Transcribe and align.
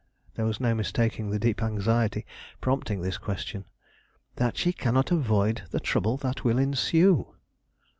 There 0.33 0.45
was 0.45 0.59
no 0.59 0.73
mistaking 0.73 1.29
the 1.29 1.37
deep 1.37 1.61
anxiety 1.61 2.25
prompting 2.59 3.01
this 3.03 3.19
question. 3.19 3.65
"That 4.37 4.57
she 4.57 4.73
cannot 4.73 5.11
avoid 5.11 5.65
the 5.69 5.79
trouble 5.79 6.17
that 6.17 6.43
will 6.43 6.57
ensue." 6.57 7.35